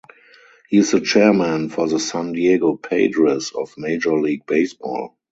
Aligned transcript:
He 0.67 0.77
is 0.77 0.89
the 0.89 0.99
chairman 0.99 1.69
for 1.69 1.87
the 1.87 1.99
San 1.99 2.33
Diego 2.33 2.75
Padres 2.75 3.51
of 3.51 3.71
Major 3.77 4.19
League 4.19 4.47
Baseball. 4.47 5.15